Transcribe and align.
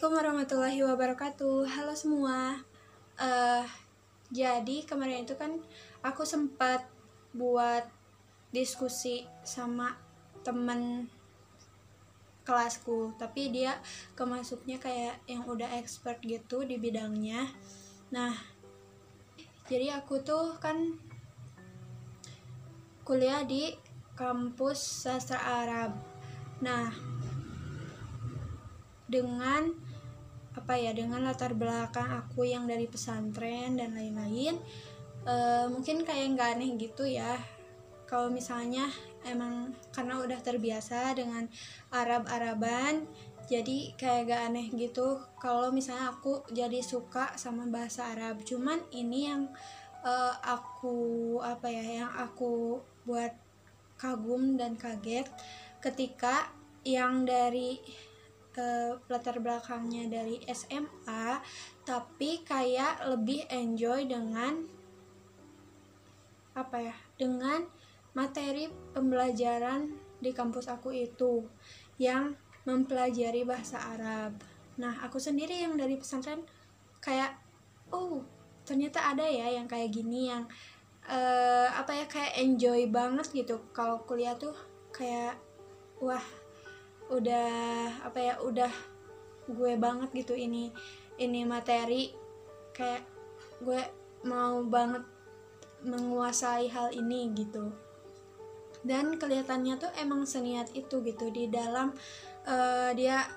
Assalamualaikum 0.00 0.32
warahmatullahi 0.32 0.80
wabarakatuh. 0.80 1.56
Halo 1.76 1.92
semua. 1.92 2.56
Eh, 3.20 3.64
jadi 4.32 4.88
kemarin 4.88 5.28
itu 5.28 5.36
kan 5.36 5.60
aku 6.00 6.24
sempat 6.24 6.88
buat 7.36 7.84
diskusi 8.48 9.28
sama 9.44 9.92
temen 10.40 11.04
kelasku, 12.48 13.12
tapi 13.20 13.52
dia 13.52 13.76
kemasuknya 14.16 14.80
kayak 14.80 15.20
yang 15.28 15.44
udah 15.44 15.68
expert 15.76 16.16
gitu 16.24 16.64
di 16.64 16.80
bidangnya. 16.80 17.52
Nah, 18.08 18.32
jadi 19.68 20.00
aku 20.00 20.24
tuh 20.24 20.56
kan 20.64 20.96
kuliah 23.04 23.44
di 23.44 23.76
kampus 24.16 24.80
sastra 25.04 25.60
Arab. 25.60 25.92
Nah, 26.64 26.88
dengan 29.04 29.90
apa 30.50 30.74
ya 30.74 30.90
dengan 30.90 31.22
latar 31.22 31.54
belakang 31.54 32.10
aku 32.10 32.42
yang 32.42 32.66
dari 32.66 32.90
pesantren 32.90 33.78
dan 33.78 33.94
lain-lain 33.94 34.58
uh, 35.26 35.70
mungkin 35.70 36.02
kayak 36.02 36.36
nggak 36.36 36.48
aneh 36.58 36.70
gitu 36.78 37.04
ya. 37.06 37.38
Kalau 38.10 38.26
misalnya 38.26 38.90
emang 39.22 39.70
karena 39.94 40.18
udah 40.18 40.42
terbiasa 40.42 41.14
dengan 41.14 41.46
Arab-Araban 41.94 43.06
jadi 43.46 43.94
kayak 43.98 44.30
gak 44.30 44.42
aneh 44.50 44.66
gitu. 44.74 45.18
Kalau 45.42 45.74
misalnya 45.74 46.14
aku 46.14 46.42
jadi 46.50 46.82
suka 46.82 47.34
sama 47.38 47.66
bahasa 47.70 48.10
Arab 48.10 48.42
cuman 48.42 48.82
ini 48.90 49.30
yang 49.30 49.46
uh, 50.02 50.34
aku 50.42 51.38
apa 51.42 51.70
ya 51.70 52.06
yang 52.06 52.12
aku 52.14 52.82
buat 53.06 53.34
kagum 53.98 54.58
dan 54.58 54.74
kaget 54.74 55.28
ketika 55.78 56.50
yang 56.86 57.28
dari 57.28 57.78
uh, 58.58 58.98
latar 59.06 59.38
belakangnya 59.38 60.10
dari 60.10 60.42
SMA 60.50 61.38
tapi 61.86 62.42
kayak 62.42 63.06
lebih 63.06 63.46
enjoy 63.50 64.06
dengan 64.08 64.66
apa 66.54 66.76
ya 66.82 66.96
dengan 67.14 67.62
materi 68.14 68.66
pembelajaran 68.90 69.86
di 70.18 70.30
kampus 70.34 70.66
aku 70.66 70.90
itu 70.90 71.46
yang 71.96 72.34
mempelajari 72.68 73.42
bahasa 73.46 73.80
Arab. 73.80 74.36
Nah, 74.76 75.00
aku 75.04 75.16
sendiri 75.16 75.64
yang 75.64 75.76
dari 75.80 75.96
pesantren 75.96 76.44
kayak 77.00 77.32
oh, 77.92 78.20
ternyata 78.68 79.12
ada 79.14 79.24
ya 79.24 79.48
yang 79.56 79.64
kayak 79.64 79.88
gini 79.88 80.28
yang 80.28 80.44
uh, 81.08 81.68
apa 81.72 82.04
ya 82.04 82.06
kayak 82.06 82.36
enjoy 82.36 82.88
banget 82.92 83.26
gitu. 83.32 83.56
Kalau 83.72 84.04
kuliah 84.04 84.36
tuh 84.36 84.52
kayak 84.92 85.40
wah, 86.00 86.22
udah 87.10 87.50
apa 88.06 88.18
ya 88.18 88.34
udah 88.40 88.72
gue 89.50 89.72
banget 89.76 90.10
gitu 90.14 90.38
ini 90.38 90.70
ini 91.18 91.42
materi. 91.44 92.14
Kayak 92.70 93.04
gue 93.60 93.82
mau 94.24 94.62
banget 94.64 95.04
menguasai 95.84 96.70
hal 96.70 96.94
ini 96.94 97.28
gitu. 97.34 97.68
Dan 98.80 99.20
kelihatannya 99.20 99.76
tuh 99.76 99.92
emang 100.00 100.24
seniat 100.24 100.72
itu 100.72 101.04
gitu 101.04 101.28
di 101.28 101.52
dalam 101.52 101.92
uh, 102.48 102.90
dia 102.96 103.28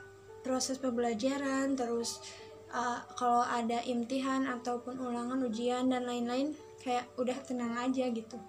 proses 0.43 0.79
pembelajaran 0.79 1.75
terus 1.75 2.23
uh, 2.71 2.99
kalau 3.15 3.43
ada 3.43 3.83
imtihan 3.83 4.47
ataupun 4.47 4.99
ulangan 4.99 5.39
ujian 5.43 5.91
dan 5.91 6.07
lain-lain 6.07 6.55
kayak 6.83 7.07
udah 7.19 7.35
tenang 7.43 7.75
aja 7.79 8.07
gitu. 8.11 8.39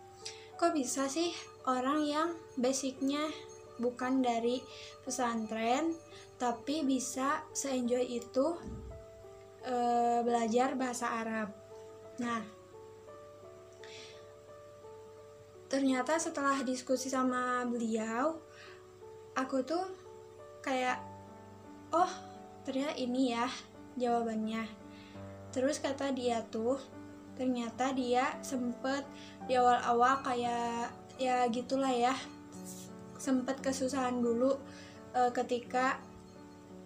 Kok 0.58 0.75
bisa 0.75 1.06
sih 1.11 1.34
orang 1.67 2.02
yang 2.06 2.28
basicnya 2.58 3.27
bukan 3.78 4.22
dari 4.22 4.62
pesantren 5.02 5.95
tapi 6.39 6.83
bisa 6.83 7.46
seenjoy 7.55 8.02
itu 8.05 8.58
e, 9.62 9.77
belajar 10.27 10.74
bahasa 10.74 11.07
Arab. 11.23 11.48
Nah, 12.18 12.42
ternyata 15.70 16.18
setelah 16.18 16.63
diskusi 16.67 17.11
sama 17.11 17.63
beliau, 17.67 18.39
aku 19.39 19.63
tuh 19.63 19.86
kayak, 20.63 20.98
oh 21.95 22.11
ternyata 22.67 22.95
ini 22.98 23.34
ya 23.34 23.46
jawabannya. 23.98 24.67
Terus 25.55 25.79
kata 25.79 26.11
dia 26.11 26.42
tuh, 26.51 26.83
ternyata 27.39 27.95
dia 27.95 28.39
sempet 28.42 29.07
di 29.46 29.55
awal-awal 29.55 30.23
kayak 30.27 30.90
ya 31.14 31.46
gitulah 31.46 31.95
ya 31.95 32.14
sempat 33.24 33.64
kesusahan 33.64 34.20
dulu 34.20 34.61
uh, 35.17 35.33
ketika 35.33 35.96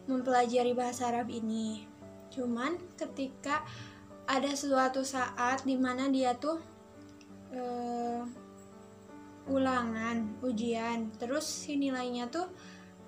mempelajari 0.07 0.71
bahasa 0.79 1.11
Arab 1.11 1.27
ini. 1.35 1.83
Cuman 2.31 2.79
ketika 2.95 3.67
ada 4.31 4.55
suatu 4.55 5.03
saat 5.03 5.67
di 5.67 5.75
mana 5.75 6.07
dia 6.07 6.39
tuh 6.39 6.63
uh, 7.51 8.23
ulangan 9.51 10.39
ujian, 10.47 11.11
terus 11.19 11.43
si 11.43 11.75
nilainya 11.75 12.31
tuh 12.31 12.47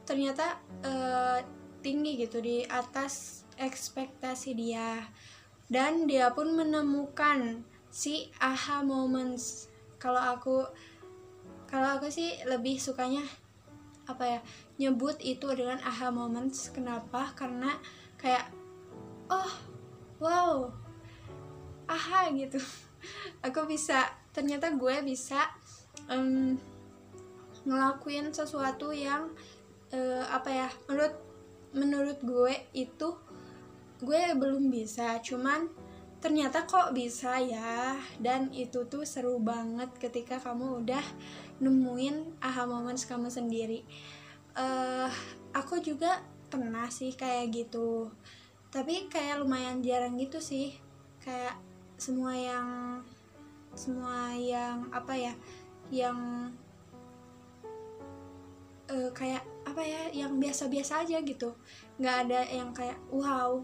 ternyata 0.02 0.58
uh, 0.82 1.38
tinggi 1.86 2.18
gitu 2.26 2.42
di 2.42 2.66
atas 2.66 3.44
ekspektasi 3.60 4.56
dia 4.56 5.06
dan 5.70 6.08
dia 6.08 6.32
pun 6.34 6.50
menemukan 6.56 7.62
si 7.92 8.32
aha 8.42 8.82
moments 8.82 9.70
kalau 10.00 10.18
aku 10.18 10.66
kalau 11.70 11.96
aku 11.96 12.10
sih 12.10 12.34
lebih 12.50 12.82
sukanya 12.82 13.22
apa 14.10 14.26
ya 14.26 14.40
nyebut 14.82 15.22
itu 15.22 15.46
dengan 15.54 15.78
aha 15.86 16.10
moments. 16.10 16.74
Kenapa? 16.74 17.30
Karena 17.38 17.78
kayak 18.18 18.50
oh 19.30 19.54
wow 20.18 20.74
aha 21.86 22.34
gitu. 22.34 22.58
Aku 23.46 23.70
bisa 23.70 24.10
ternyata 24.34 24.74
gue 24.74 24.98
bisa 25.06 25.46
um, 26.10 26.58
ngelakuin 27.62 28.34
sesuatu 28.34 28.90
yang 28.90 29.30
uh, 29.94 30.24
apa 30.26 30.50
ya 30.50 30.68
menurut 30.90 31.14
menurut 31.70 32.18
gue 32.26 32.54
itu 32.74 33.14
gue 34.02 34.20
belum 34.34 34.74
bisa. 34.74 35.22
Cuman 35.22 35.70
ternyata 36.20 36.68
kok 36.68 36.92
bisa 36.92 37.40
ya. 37.40 37.96
Dan 38.20 38.52
itu 38.52 38.86
tuh 38.86 39.02
seru 39.08 39.40
banget 39.40 39.88
ketika 39.96 40.36
kamu 40.36 40.84
udah 40.84 41.04
nemuin 41.58 42.40
aha 42.44 42.68
moments 42.68 43.08
kamu 43.08 43.32
sendiri. 43.32 43.82
Uh, 44.54 45.08
aku 45.56 45.80
juga 45.80 46.20
pernah 46.52 46.86
sih 46.92 47.16
kayak 47.16 47.50
gitu. 47.50 48.12
Tapi 48.70 49.08
kayak 49.08 49.40
lumayan 49.40 49.80
jarang 49.80 50.20
gitu 50.20 50.38
sih. 50.38 50.76
Kayak 51.24 51.56
semua 51.96 52.36
yang 52.36 52.68
semua 53.74 54.34
yang 54.36 54.88
apa 54.92 55.14
ya 55.14 55.32
yang 55.90 56.50
uh, 58.90 59.10
kayak 59.16 59.42
apa 59.64 59.82
ya 59.84 60.02
yang 60.12 60.36
biasa-biasa 60.36 61.08
aja 61.08 61.18
gitu. 61.24 61.56
Nggak 61.96 62.16
ada 62.28 62.40
yang 62.50 62.70
kayak 62.76 62.98
wow 63.08 63.62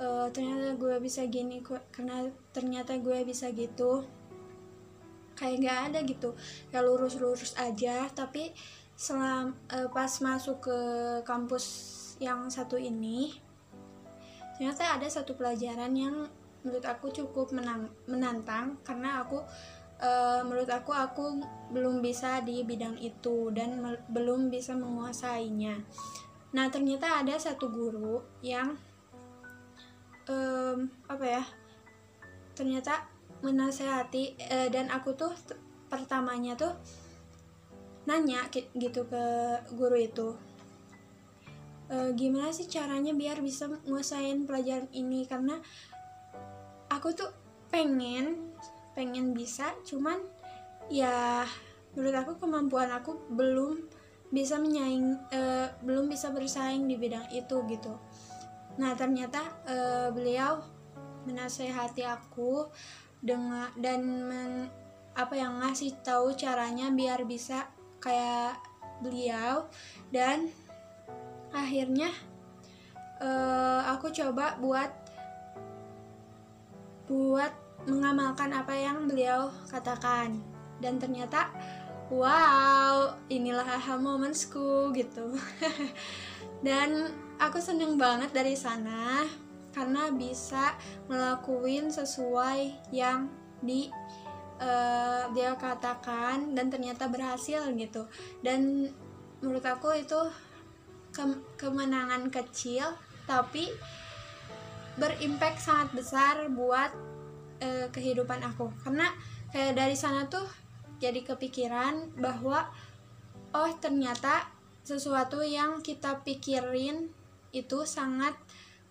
uh, 0.00 0.28
ternyata 0.32 0.76
gue 0.76 0.96
bisa 1.00 1.24
gini 1.28 1.60
karena 1.92 2.28
ternyata 2.52 2.96
gue 2.98 3.24
bisa 3.24 3.50
gitu. 3.52 4.04
Kayak 5.36 5.68
gak 5.68 5.78
ada 5.92 5.98
gitu 6.08 6.30
ya 6.72 6.80
lurus-lurus 6.80 7.52
aja. 7.60 8.08
Tapi 8.12 8.52
selam 8.96 9.52
uh, 9.72 9.88
pas 9.92 10.10
masuk 10.24 10.64
ke 10.64 10.78
kampus 11.28 11.92
yang 12.16 12.48
satu 12.48 12.80
ini 12.80 13.36
ternyata 14.56 14.96
ada 14.96 15.04
satu 15.04 15.36
pelajaran 15.36 15.92
yang 15.92 16.16
menurut 16.64 16.80
aku 16.88 17.12
cukup 17.12 17.52
menang, 17.52 17.92
menantang. 18.08 18.80
Karena 18.80 19.20
aku 19.20 19.44
uh, 20.00 20.40
menurut 20.48 20.68
aku 20.72 20.96
aku 20.96 21.24
belum 21.72 22.00
bisa 22.00 22.40
di 22.40 22.64
bidang 22.64 22.96
itu 23.00 23.52
dan 23.52 23.76
belum 24.08 24.48
bisa 24.48 24.72
menguasainya. 24.72 25.84
Nah 26.56 26.66
ternyata 26.72 27.20
ada 27.20 27.36
satu 27.36 27.68
guru 27.68 28.24
yang 28.40 28.80
um, 30.30 30.90
apa 31.06 31.24
ya 31.24 31.44
ternyata 32.56 33.04
menasehati 33.44 34.36
uh, 34.48 34.68
dan 34.72 34.88
aku 34.88 35.12
tuh 35.12 35.32
pertamanya 35.86 36.56
tuh 36.58 36.72
nanya 38.06 38.46
gitu 38.54 39.02
ke 39.10 39.24
guru 39.74 39.98
itu 39.98 40.28
e, 41.90 41.96
gimana 42.14 42.50
sih 42.50 42.66
caranya 42.66 43.14
biar 43.14 43.42
bisa 43.42 43.70
nguasain 43.86 44.46
pelajaran 44.46 44.90
ini? 44.94 45.26
Karena 45.26 45.58
aku 46.90 47.14
tuh 47.14 47.30
pengen 47.70 48.54
pengen 48.96 49.36
bisa 49.36 49.76
cuman 49.84 50.16
ya 50.88 51.44
menurut 51.92 52.16
aku 52.16 52.32
kemampuan 52.40 52.88
aku 52.94 53.18
belum 53.34 53.84
bisa 54.32 54.56
menyaing 54.56 55.18
e, 55.28 55.40
belum 55.84 56.08
bisa 56.08 56.32
bersaing 56.32 56.88
di 56.88 56.96
bidang 56.96 57.26
itu 57.34 57.56
gitu 57.68 57.92
Nah 58.76 58.92
ternyata 58.92 59.40
uh, 59.64 60.08
beliau 60.12 60.60
menasehati 61.26 62.06
aku 62.06 62.68
dengan 63.20 63.72
dan 63.80 64.00
men, 64.04 64.52
apa 65.16 65.34
yang 65.34 65.58
ngasih 65.64 65.96
tahu 66.04 66.36
caranya 66.36 66.92
biar 66.92 67.24
bisa 67.24 67.66
kayak 67.98 68.60
beliau. 69.00 69.66
Dan 70.12 70.52
akhirnya 71.50 72.12
uh, 73.20 73.88
aku 73.96 74.12
coba 74.12 74.60
buat 74.60 74.92
buat 77.06 77.52
mengamalkan 77.86 78.52
apa 78.52 78.74
yang 78.76 79.08
beliau 79.08 79.50
katakan. 79.72 80.42
Dan 80.76 81.00
ternyata 81.00 81.48
wow 82.12 83.16
inilah 83.32 83.66
aha 83.66 83.96
momentsku 83.96 84.92
gitu. 84.92 85.32
Dan 86.66 87.10
aku 87.36 87.60
seneng 87.60 88.00
banget 88.00 88.32
dari 88.32 88.56
sana 88.56 89.24
karena 89.76 90.08
bisa 90.08 90.72
ngelakuin 91.12 91.92
sesuai 91.92 92.88
yang 92.96 93.28
di 93.60 93.92
uh, 94.56 95.28
dia 95.36 95.52
katakan 95.56 96.56
dan 96.56 96.72
ternyata 96.72 97.12
berhasil 97.12 97.68
gitu. 97.76 98.08
Dan 98.40 98.88
menurut 99.44 99.64
aku 99.64 99.92
itu 99.92 100.20
ke 101.12 101.24
kemenangan 101.60 102.28
kecil 102.32 102.92
tapi 103.28 103.68
berimpact 104.96 105.60
sangat 105.60 105.92
besar 105.92 106.48
buat 106.48 106.88
uh, 107.60 107.86
kehidupan 107.92 108.40
aku. 108.48 108.72
Karena 108.80 109.12
kayak 109.52 109.76
dari 109.76 109.96
sana 109.96 110.24
tuh 110.24 110.48
jadi 110.96 111.20
kepikiran 111.20 112.16
bahwa 112.16 112.64
oh 113.52 113.70
ternyata 113.76 114.48
sesuatu 114.86 115.44
yang 115.44 115.84
kita 115.84 116.24
pikirin 116.24 117.12
itu 117.56 117.88
sangat 117.88 118.36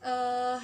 uh, 0.01 0.57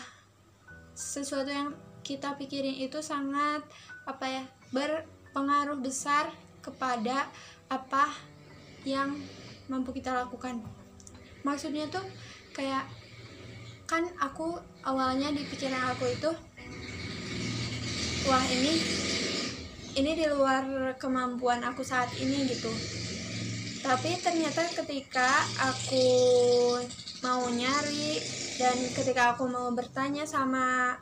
sesuatu 0.97 1.49
yang 1.49 1.69
kita 2.01 2.33
pikirin 2.33 2.81
itu 2.81 2.97
sangat 2.99 3.61
apa 4.09 4.25
ya 4.25 4.43
berpengaruh 4.73 5.77
besar 5.77 6.33
kepada 6.65 7.29
apa 7.69 8.09
yang 8.83 9.13
mampu 9.69 9.93
kita 9.93 10.11
lakukan. 10.11 10.59
Maksudnya 11.45 11.89
tuh 11.89 12.03
kayak 12.51 12.89
kan 13.85 14.07
aku 14.17 14.57
awalnya 14.81 15.29
di 15.35 15.43
pikiran 15.45 15.93
aku 15.93 16.07
itu 16.09 16.31
wah 18.25 18.45
ini 18.47 18.73
ini 19.99 20.11
di 20.15 20.25
luar 20.31 20.95
kemampuan 20.95 21.61
aku 21.67 21.83
saat 21.83 22.09
ini 22.17 22.47
gitu. 22.47 22.71
Tapi 23.81 24.13
ternyata 24.21 24.61
ketika 24.77 25.27
aku 25.57 26.05
mau 27.21 27.47
nyari. 27.49 28.17
Dan 28.57 28.77
ketika 28.93 29.33
aku 29.33 29.49
mau 29.49 29.69
bertanya 29.73 30.25
sama 30.25 30.97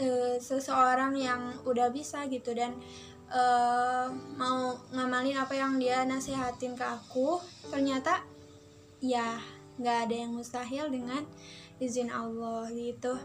uh, 0.00 0.36
seseorang 0.36 1.16
yang 1.16 1.56
udah 1.64 1.88
bisa 1.88 2.28
gitu 2.28 2.52
dan 2.52 2.76
uh, 3.32 4.12
mau 4.36 4.76
ngamalin 4.92 5.40
apa 5.40 5.56
yang 5.56 5.80
dia 5.80 6.04
nasihatin 6.04 6.76
ke 6.76 6.84
aku 6.84 7.40
ternyata 7.72 8.20
ya 9.00 9.40
nggak 9.80 9.98
ada 10.08 10.14
yang 10.26 10.32
mustahil 10.36 10.92
dengan 10.92 11.24
izin 11.80 12.12
Allah 12.12 12.68
gitu. 12.72 13.16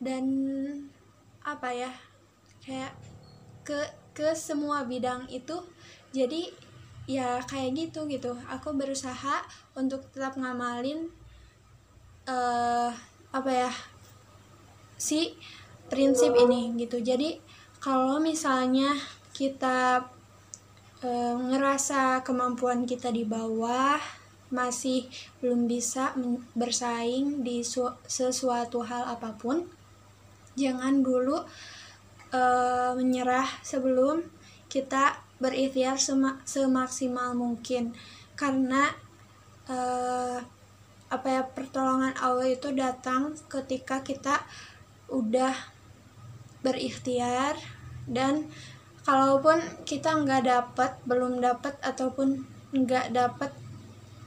Dan 0.00 0.24
apa 1.44 1.68
ya 1.76 1.92
kayak 2.64 2.96
ke 3.64 3.76
ke 4.16 4.32
semua 4.32 4.86
bidang 4.88 5.28
itu 5.28 5.60
jadi 6.14 6.48
ya 7.04 7.40
kayak 7.44 7.76
gitu 7.76 8.08
gitu. 8.08 8.36
Aku 8.48 8.72
berusaha 8.72 9.44
untuk 9.76 10.04
tetap 10.12 10.36
ngamalin 10.40 11.08
uh, 12.28 12.90
apa 13.34 13.50
ya 13.50 13.72
si 14.96 15.36
prinsip 15.90 16.32
ini 16.36 16.72
gitu. 16.80 17.00
Jadi 17.02 17.40
kalau 17.82 18.16
misalnya 18.22 18.96
kita 19.36 20.08
uh, 21.04 21.36
ngerasa 21.50 22.24
kemampuan 22.24 22.88
kita 22.88 23.12
di 23.12 23.26
bawah 23.26 24.00
masih 24.54 25.10
belum 25.42 25.66
bisa 25.66 26.14
bersaing 26.54 27.42
di 27.42 27.66
sesuatu 28.06 28.86
hal 28.86 29.02
apa 29.02 29.34
pun, 29.34 29.66
jangan 30.54 31.02
dulu 31.02 31.42
uh, 32.30 32.92
menyerah 32.94 33.50
sebelum 33.66 34.22
kita 34.70 35.23
berikhtiar 35.38 35.98
semaksimal 36.44 37.34
mungkin. 37.34 37.94
Karena 38.34 38.90
uh, 39.70 40.38
apa 41.12 41.28
ya 41.30 41.42
pertolongan 41.46 42.16
Allah 42.18 42.50
itu 42.50 42.74
datang 42.74 43.38
ketika 43.46 44.02
kita 44.02 44.42
udah 45.06 45.54
berikhtiar 46.64 47.54
dan 48.08 48.48
kalaupun 49.04 49.60
kita 49.84 50.16
nggak 50.16 50.48
dapat 50.48 50.96
belum 51.04 51.38
dapat 51.44 51.76
ataupun 51.84 52.42
nggak 52.72 53.12
dapat 53.14 53.52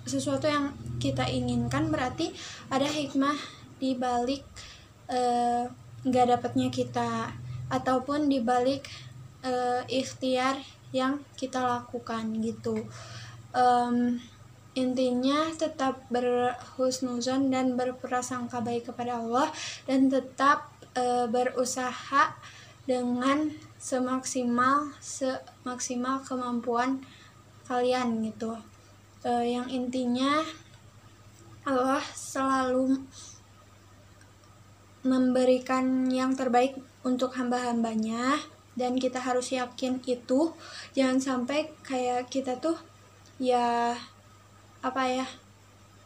sesuatu 0.07 0.47
yang 0.47 0.71
kita 1.01 1.27
inginkan 1.27 1.91
berarti 1.91 2.31
ada 2.71 2.87
hikmah 2.87 3.35
di 3.81 3.97
balik 3.97 4.45
uh, 5.11 5.67
nggak 6.07 6.25
dapatnya 6.37 6.71
kita 6.71 7.35
ataupun 7.67 8.31
di 8.31 8.39
balik 8.39 8.87
uh, 9.43 9.83
ikhtiar 9.91 10.55
yang 10.95 11.23
kita 11.35 11.59
lakukan 11.63 12.37
gitu. 12.39 12.87
Um, 13.51 14.19
intinya 14.77 15.49
tetap 15.57 16.05
berhusnuzon 16.13 17.49
dan 17.49 17.73
berprasangka 17.73 18.61
baik 18.61 18.93
kepada 18.93 19.17
Allah 19.17 19.49
dan 19.89 20.05
tetap 20.07 20.69
uh, 20.93 21.25
berusaha 21.25 22.37
dengan 22.85 23.51
semaksimal 23.81 24.95
semaksimal 25.01 26.21
kemampuan 26.23 27.01
kalian 27.65 28.21
gitu. 28.23 28.55
Uh, 29.25 29.43
yang 29.43 29.67
intinya 29.67 30.45
Allah 31.67 31.99
selalu 32.15 33.01
memberikan 35.03 36.07
yang 36.07 36.35
terbaik 36.35 36.79
untuk 37.03 37.35
hamba-hambanya 37.35 38.39
dan 38.77 38.95
kita 38.95 39.17
harus 39.17 39.49
yakin 39.49 39.99
itu. 40.05 40.53
Jangan 40.93 41.17
sampai 41.17 41.73
kayak 41.81 42.29
kita 42.29 42.61
tuh 42.61 42.77
ya 43.41 43.97
apa 44.85 45.03
ya 45.09 45.25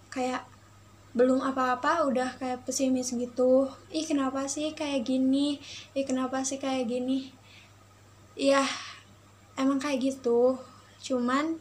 kayak 0.08 0.48
belum 1.12 1.44
apa-apa 1.44 2.08
udah 2.08 2.40
kayak 2.40 2.64
pesimis 2.64 3.12
gitu. 3.12 3.68
Ih 3.92 4.08
kenapa 4.08 4.48
sih 4.48 4.72
kayak 4.72 5.04
gini? 5.04 5.60
Ih 5.92 6.08
kenapa 6.08 6.42
sih 6.48 6.58
kayak 6.58 6.88
gini? 6.88 7.36
Ya 8.40 8.64
emang 9.60 9.78
kayak 9.78 10.00
gitu. 10.08 10.56
Cuman 11.04 11.60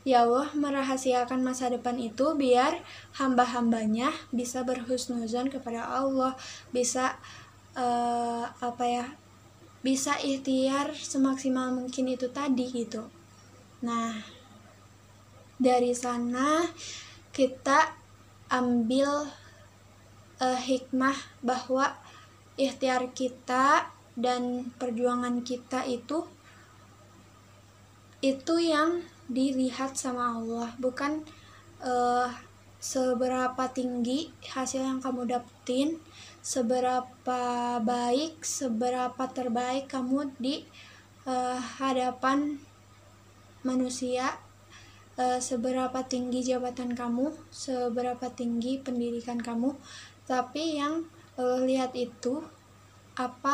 Ya 0.00 0.24
Allah 0.24 0.48
merahasiakan 0.56 1.44
masa 1.44 1.68
depan 1.68 2.00
itu 2.00 2.32
biar 2.32 2.80
hamba-hambanya 3.20 4.08
bisa 4.32 4.64
berhusnuzon 4.64 5.52
kepada 5.52 5.84
Allah, 5.84 6.40
bisa 6.72 7.20
uh, 7.76 8.48
apa 8.48 8.84
ya, 8.88 9.04
bisa 9.80 10.20
ikhtiar 10.20 10.92
semaksimal 10.92 11.72
mungkin 11.72 12.12
itu 12.12 12.28
tadi 12.28 12.68
gitu. 12.68 13.08
Nah, 13.80 14.12
dari 15.56 15.96
sana 15.96 16.68
kita 17.32 17.96
ambil 18.52 19.28
uh, 20.40 20.60
hikmah 20.60 21.16
bahwa 21.40 21.96
ikhtiar 22.60 23.12
kita 23.16 23.88
dan 24.18 24.68
perjuangan 24.76 25.40
kita 25.40 25.88
itu 25.88 26.28
itu 28.20 28.54
yang 28.60 29.00
dilihat 29.32 29.96
sama 29.96 30.36
Allah 30.36 30.68
bukan 30.76 31.24
uh, 31.80 32.28
seberapa 32.80 33.64
tinggi 33.72 34.28
hasil 34.44 34.84
yang 34.84 35.00
kamu 35.00 35.28
dapetin 35.28 35.96
seberapa 36.40 37.42
baik 37.84 38.40
seberapa 38.40 39.24
terbaik 39.28 39.92
kamu 39.92 40.32
di 40.40 40.64
uh, 41.28 41.60
hadapan 41.80 42.56
manusia 43.60 44.40
uh, 45.20 45.36
seberapa 45.36 46.00
tinggi 46.08 46.40
jabatan 46.40 46.96
kamu 46.96 47.32
seberapa 47.52 48.32
tinggi 48.32 48.80
pendidikan 48.80 49.36
kamu. 49.36 49.76
Tapi 50.24 50.80
yang 50.80 51.04
uh, 51.36 51.60
lihat 51.64 51.92
itu 51.92 52.40
apa 53.18 53.52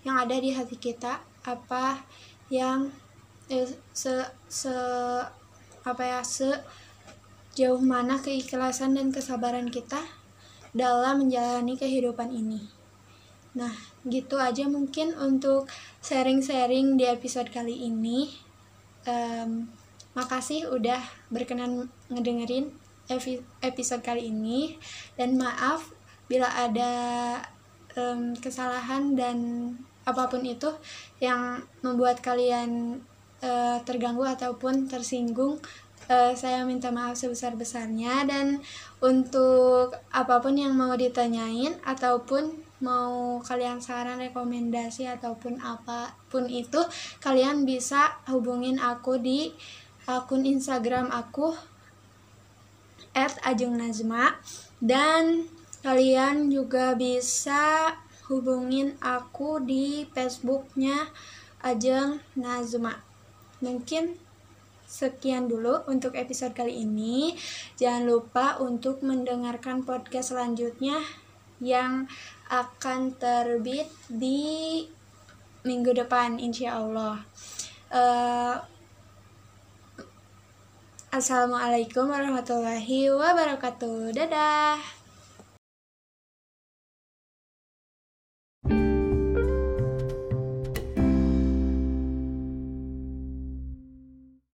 yang 0.00 0.16
ada 0.16 0.36
di 0.40 0.56
hati 0.56 0.80
kita 0.80 1.20
apa 1.44 2.00
yang 2.48 2.88
eh, 3.52 3.68
se 3.92 4.24
se 4.48 4.72
apa 5.84 6.02
ya 6.04 6.20
se 6.24 6.48
jauh 7.56 7.80
mana 7.80 8.20
keikhlasan 8.20 8.96
dan 8.96 9.12
kesabaran 9.12 9.68
kita 9.68 10.00
dalam 10.76 11.26
menjalani 11.26 11.74
kehidupan 11.74 12.30
ini. 12.30 12.62
Nah, 13.54 13.74
gitu 14.06 14.38
aja 14.38 14.70
mungkin 14.70 15.14
untuk 15.18 15.66
sharing-sharing 16.02 16.94
di 16.94 17.04
episode 17.06 17.50
kali 17.50 17.90
ini. 17.90 18.30
Um, 19.08 19.70
makasih 20.14 20.70
udah 20.70 21.00
berkenan 21.30 21.86
ngedengerin 22.10 22.74
episode 23.62 24.02
kali 24.02 24.30
ini 24.30 24.78
dan 25.18 25.34
maaf 25.38 25.90
bila 26.30 26.46
ada 26.46 26.92
um, 27.98 28.34
kesalahan 28.38 29.18
dan 29.18 29.38
apa 30.06 30.30
pun 30.30 30.42
itu 30.46 30.70
yang 31.18 31.62
membuat 31.82 32.22
kalian 32.22 33.02
uh, 33.42 33.78
terganggu 33.82 34.22
ataupun 34.22 34.86
tersinggung 34.86 35.58
uh, 36.10 36.34
saya 36.34 36.66
minta 36.66 36.90
maaf 36.90 37.14
sebesar-besarnya 37.14 38.26
dan 38.26 38.58
untuk 38.98 39.94
apa 40.10 40.42
pun 40.42 40.58
yang 40.58 40.74
mau 40.74 40.92
ditanyain 40.98 41.78
ataupun 41.86 42.50
mau 42.82 43.38
kalian 43.44 43.78
saran 43.78 44.18
rekomendasi 44.18 45.06
ataupun 45.06 45.62
apa 45.62 46.18
pun 46.32 46.50
itu 46.50 46.82
kalian 47.22 47.62
bisa 47.62 48.18
hubungin 48.26 48.82
aku 48.82 49.20
di 49.22 49.54
akun 50.10 50.42
Instagram 50.42 51.12
aku 51.14 51.54
@ajungnazma 53.14 54.40
dan 54.80 55.44
kalian 55.84 56.48
juga 56.48 56.96
bisa 56.96 57.94
hubungin 58.32 58.96
aku 59.02 59.60
di 59.60 60.08
Facebooknya 60.14 61.10
Ajeng 61.60 62.24
Nazma 62.38 62.96
mungkin 63.60 64.16
sekian 64.90 65.46
dulu 65.46 65.86
untuk 65.86 66.18
episode 66.18 66.50
kali 66.50 66.82
ini. 66.82 67.38
Jangan 67.78 68.02
lupa 68.10 68.58
untuk 68.58 69.06
mendengarkan 69.06 69.86
podcast 69.86 70.34
selanjutnya 70.34 70.98
yang 71.62 72.10
akan 72.50 73.14
terbit 73.14 73.86
di 74.10 74.82
minggu 75.62 75.94
depan 75.94 76.42
insya 76.42 76.82
Allah. 76.82 77.22
Uh, 77.94 78.58
Assalamualaikum 81.10 82.06
warahmatullahi 82.06 83.10
wabarakatuh. 83.10 84.14
Dadah 84.14 84.99